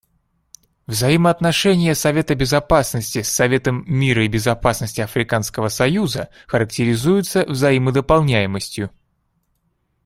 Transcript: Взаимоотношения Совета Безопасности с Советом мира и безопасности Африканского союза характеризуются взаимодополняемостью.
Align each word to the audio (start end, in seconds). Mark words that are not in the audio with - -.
Взаимоотношения 0.87 1.93
Совета 1.93 2.33
Безопасности 2.33 3.21
с 3.21 3.29
Советом 3.29 3.83
мира 3.85 4.25
и 4.25 4.27
безопасности 4.27 4.99
Африканского 4.99 5.67
союза 5.67 6.29
характеризуются 6.47 7.45
взаимодополняемостью. 7.47 8.89